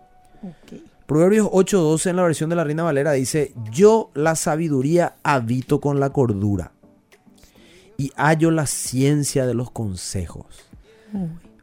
[1.07, 5.99] Proverbios 8.12 en la versión de la Reina Valera dice, yo la sabiduría habito con
[5.99, 6.71] la cordura
[7.97, 10.45] y hallo la ciencia de los consejos.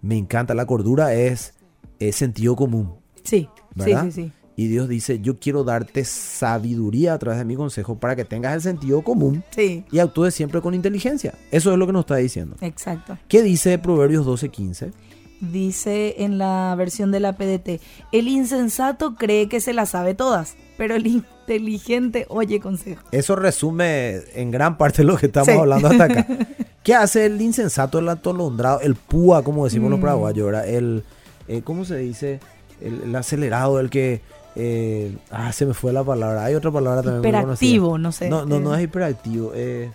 [0.00, 1.54] Me encanta, la cordura es,
[2.00, 2.96] es sentido común.
[3.22, 4.32] Sí, sí, sí, sí.
[4.54, 8.54] Y Dios dice, yo quiero darte sabiduría a través de mi consejo para que tengas
[8.54, 11.34] el sentido común y actúes siempre con inteligencia.
[11.50, 12.56] Eso es lo que nos está diciendo.
[12.60, 13.16] Exacto.
[13.28, 14.92] ¿Qué dice Proverbios 12:15?
[15.40, 17.80] Dice en la versión de la PDT,
[18.12, 23.02] el insensato cree que se las sabe todas, pero el inteligente oye consejo.
[23.10, 26.26] Eso resume en gran parte lo que estamos hablando hasta acá.
[26.84, 30.02] ¿Qué hace el insensato, el atolondrado, el púa, como decimos los mm.
[30.02, 31.02] paraguayos, El,
[31.48, 32.38] eh, ¿cómo se dice?
[32.80, 34.20] el acelerado, el que
[34.54, 36.44] eh, ah, se me fue la palabra.
[36.44, 37.34] Hay otra palabra también.
[37.34, 38.28] Hiperactivo, no sé.
[38.28, 39.54] No, no, no es hiperactivo.
[39.54, 39.90] Es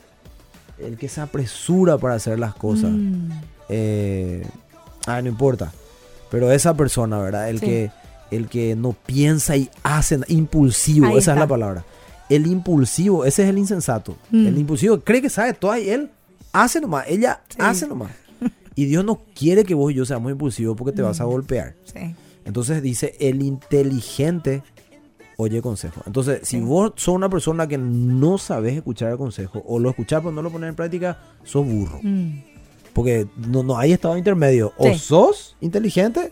[0.80, 2.92] el que se apresura para hacer las cosas.
[2.92, 3.32] Mm.
[3.70, 4.48] Eh,
[5.06, 5.72] ah, no importa.
[6.30, 7.50] Pero esa persona, ¿verdad?
[7.50, 7.92] El que
[8.32, 11.86] el que no piensa y hace, impulsivo, esa es la palabra.
[12.30, 14.18] El impulsivo, ese es el insensato.
[14.32, 14.48] Mm.
[14.48, 16.10] El impulsivo cree que sabe todo y él
[16.52, 18.12] hace nomás, ella hace nomás.
[18.76, 21.30] Y Dios no quiere que vos y yo seamos impulsivos porque te vas a mm.
[21.30, 21.74] golpear.
[21.86, 22.14] Sí.
[22.48, 24.64] Entonces dice, el inteligente
[25.36, 26.02] oye consejo.
[26.06, 30.22] Entonces, si vos sos una persona que no sabes escuchar el consejo o lo escuchás
[30.22, 32.00] pero no lo pones en práctica, sos burro.
[32.02, 32.40] Mm.
[32.94, 34.74] Porque no, no hay estado intermedio.
[34.78, 36.32] O sos inteligente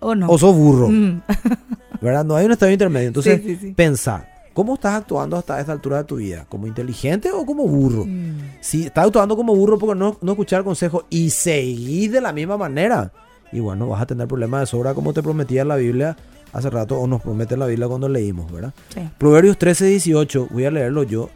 [0.00, 0.28] o no.
[0.28, 0.90] O sos burro.
[0.90, 1.22] Mm.
[2.02, 2.24] ¿Verdad?
[2.26, 3.08] No hay un estado intermedio.
[3.08, 3.40] Entonces,
[3.74, 6.44] pensá, ¿cómo estás actuando hasta esta altura de tu vida?
[6.46, 8.04] ¿Como inteligente o como burro?
[8.04, 8.58] Mm.
[8.60, 12.34] Si estás actuando como burro porque no, no escuchar el consejo y seguir de la
[12.34, 13.10] misma manera
[13.52, 16.16] y bueno, vas a tener problemas de sobra como te prometía la Biblia
[16.52, 18.72] hace rato o nos promete la Biblia cuando leímos, ¿verdad?
[18.94, 19.00] Sí.
[19.18, 21.30] Proverbios 13, 18, voy a leerlo yo.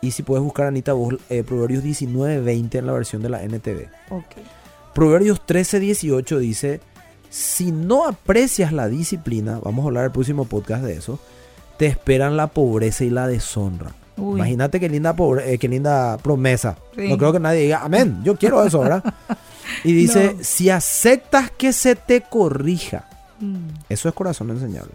[0.00, 3.42] Y si puedes buscar, Anita, vos, eh, Proverbios 19, 20 en la versión de la
[3.42, 3.88] NTV.
[4.10, 4.42] Okay.
[4.94, 6.80] Proverbios 13, 18 dice,
[7.30, 11.18] si no aprecias la disciplina, vamos a hablar el próximo podcast de eso,
[11.78, 13.94] te esperan la pobreza y la deshonra.
[14.16, 16.76] Imagínate qué linda, pobre, eh, qué linda promesa.
[16.96, 19.02] No creo que nadie diga, amén, yo quiero eso, ¿verdad?
[19.84, 23.08] Y dice, si aceptas que se te corrija,
[23.40, 23.68] mm.
[23.88, 24.92] eso es corazón enseñable.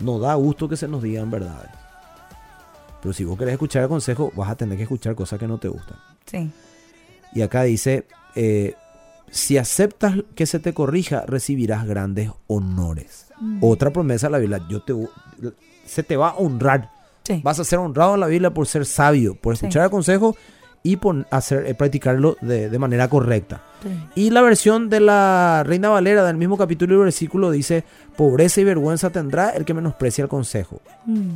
[0.00, 1.70] No da gusto que se nos digan verdades.
[3.02, 5.58] Pero si vos querés escuchar el consejo, vas a tener que escuchar cosas que no
[5.58, 5.96] te gustan.
[6.26, 6.50] Sí.
[7.34, 8.74] Y acá dice, eh,
[9.30, 13.26] si aceptas que se te corrija, recibirás grandes honores.
[13.40, 13.58] Mm.
[13.62, 14.94] Otra promesa de la Biblia, yo te,
[15.86, 16.90] se te va a honrar.
[17.42, 20.36] Vas a ser honrado en la Biblia por ser sabio, por escuchar el consejo
[20.82, 23.62] y por hacer, eh, practicarlo de, manera correcta.
[24.14, 27.84] Y la versión de la Reina Valera del mismo capítulo y versículo dice,
[28.16, 30.80] pobreza y vergüenza tendrá el que menosprecia el consejo.
[31.06, 31.30] Mm.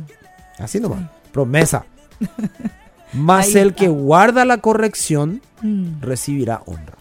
[0.59, 1.85] Así nomás, promesa.
[3.13, 6.01] Más el que guarda la corrección mm.
[6.01, 6.95] recibirá honra.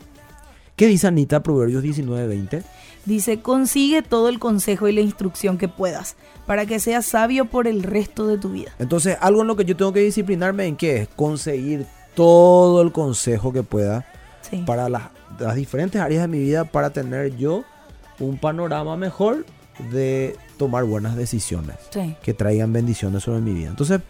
[0.76, 2.62] ¿Qué dice Anita Proverbios 19:20?
[3.04, 7.66] Dice, consigue todo el consejo y la instrucción que puedas para que seas sabio por
[7.66, 8.72] el resto de tu vida.
[8.78, 12.92] Entonces, algo en lo que yo tengo que disciplinarme en qué es conseguir todo el
[12.92, 14.06] consejo que pueda
[14.66, 15.02] para las,
[15.54, 17.64] diferentes áreas de mi vida para tener yo
[18.20, 19.44] un panorama mejor
[19.90, 21.76] de tomar buenas decisiones
[22.22, 23.68] que traigan bendiciones sobre mi vida.
[23.68, 24.00] Entonces,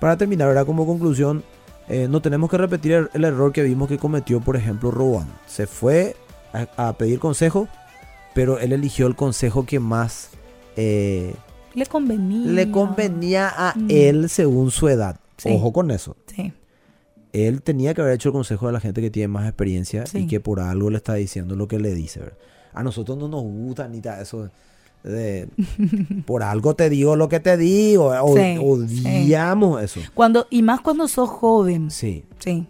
[0.00, 0.66] para terminar, ¿verdad?
[0.66, 1.42] como conclusión,
[1.88, 5.28] eh, no tenemos que repetir el, error que vimos que cometió, por ejemplo, Rowan.
[5.46, 6.16] Se fue
[6.52, 7.68] a, pedir consejo,
[8.36, 10.30] pero él eligió el consejo que más
[10.76, 11.34] eh,
[11.74, 12.52] le convenía.
[12.52, 13.86] Le convenía a mm.
[13.90, 15.18] él según su edad.
[15.44, 16.16] Ojo con eso.
[16.26, 16.52] Sí
[17.44, 20.26] él tenía que haber hecho el consejo de la gente que tiene más experiencia y
[20.26, 22.20] que por algo le está diciendo lo que le dice.
[22.72, 24.50] A nosotros no nos gusta ni eso
[25.02, 25.48] de
[26.26, 30.00] por algo te digo lo que te digo, odiamos eso.
[30.14, 31.90] Cuando y más cuando sos joven.
[31.90, 32.24] Sí.
[32.38, 32.66] Sí.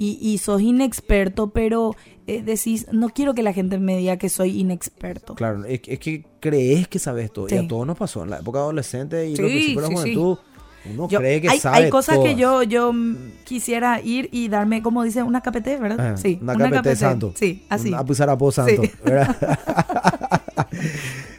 [0.00, 1.96] Y, sos inexperto, pero
[2.28, 5.34] eh, decís, no quiero que la gente me diga que soy inexperto.
[5.34, 7.48] Claro, es, que crees que sabes todo.
[7.50, 10.38] Y a todos nos pasó en la época adolescente y lo principios de la juventud.
[10.94, 12.92] Uno cree que hay, sabe Hay cosas que yo, yo
[13.44, 16.16] quisiera ir y darme, como dice, una KPT, ¿verdad?
[16.16, 16.38] sí.
[16.40, 17.32] Una, una santo.
[17.34, 17.92] Sí, así.
[17.92, 18.82] A pisar a santo,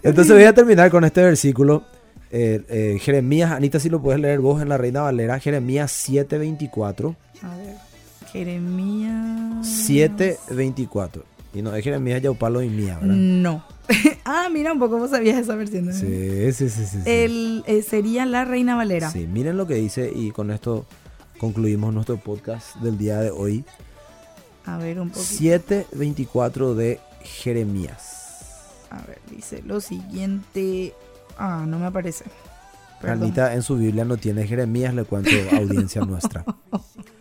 [0.04, 1.86] Entonces voy a terminar con este versículo.
[2.32, 7.16] Eh, eh, Jeremías, Anita, si lo puedes leer vos en la Reina Valera, Jeremías 7:24.
[7.42, 7.76] A ver,
[8.32, 11.24] Jeremías 7:24.
[11.54, 13.16] Y no es Jeremías Yaupalo y mía, ¿verdad?
[13.16, 13.64] No.
[14.26, 15.92] ah, mira un poco, vos sabías esa versión.
[15.94, 17.00] Sí, sí, sí, sí.
[17.06, 19.10] El, eh, sería la Reina Valera.
[19.10, 20.86] Sí, miren lo que dice y con esto
[21.40, 23.66] concluimos nuestro podcast del día de hoy.
[24.66, 25.22] A ver, un poco.
[25.22, 28.76] 7:24 de Jeremías.
[28.92, 30.94] A ver, dice lo siguiente.
[31.38, 32.26] Ah, no me aparece.
[33.02, 36.46] Carlita en su Biblia no tiene Jeremías, le cuento audiencia nuestra.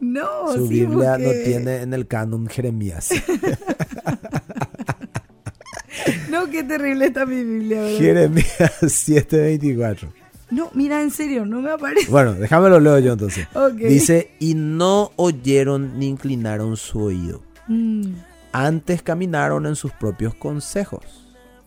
[0.00, 3.10] No, Su Biblia no tiene en el canon Jeremías.
[6.30, 7.98] no, qué terrible está mi Biblia.
[7.98, 10.08] Jeremías 7:24.
[10.50, 12.10] No, mira, en serio, no me aparece.
[12.10, 13.48] Bueno, déjame lo leo yo entonces.
[13.76, 17.42] Dice, y no oyeron ni inclinaron su oído.
[17.68, 18.12] Mm.
[18.52, 21.04] Antes caminaron en sus propios consejos.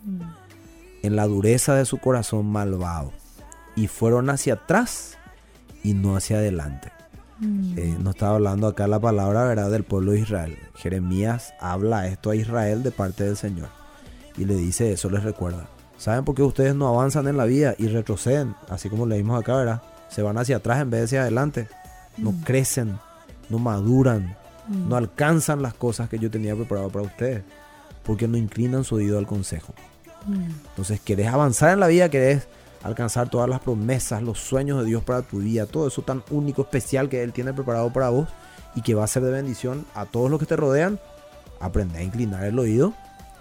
[0.03, 0.21] Mm
[1.05, 3.13] en la dureza de su corazón malvado
[3.75, 5.17] y fueron hacia atrás
[5.83, 6.91] y no hacia adelante.
[7.39, 7.77] Mm.
[7.77, 10.57] Eh, no estaba hablando acá la palabra verdad del pueblo de Israel.
[10.75, 13.69] Jeremías habla esto a Israel de parte del Señor
[14.37, 15.67] y le dice eso, les recuerda.
[15.97, 18.55] ¿Saben por qué ustedes no avanzan en la vida y retroceden?
[18.69, 19.81] Así como leímos acá, ¿verdad?
[20.09, 21.67] Se van hacia atrás en vez de hacia adelante.
[22.17, 22.41] No mm.
[22.41, 22.99] crecen,
[23.49, 24.35] no maduran,
[24.67, 24.89] mm.
[24.89, 27.43] no alcanzan las cosas que yo tenía preparado para ustedes,
[28.03, 29.73] porque no inclinan su oído al consejo.
[30.69, 32.47] Entonces, querés avanzar en la vida, querés
[32.85, 36.61] alcanzar todas las promesas, los sueños de Dios para tu vida, todo eso tan único,
[36.61, 38.29] especial que Él tiene preparado para vos
[38.75, 40.99] y que va a ser de bendición a todos los que te rodean,
[41.59, 42.93] aprende a inclinar el oído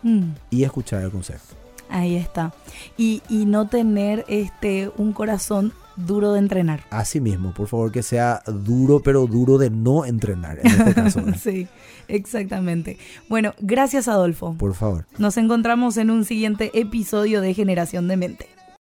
[0.02, 0.30] mm.
[0.48, 1.44] y escuchar el consejo.
[1.90, 2.54] Ahí está.
[2.96, 6.80] Y, y no tener este un corazón duro de entrenar.
[6.88, 11.22] Así mismo, por favor que sea duro, pero duro de no entrenar en este caso.
[11.38, 11.68] sí,
[12.08, 12.98] exactamente.
[13.28, 14.54] Bueno, gracias Adolfo.
[14.54, 15.04] Por favor.
[15.18, 18.53] Nos encontramos en un siguiente episodio de Generación de Mente.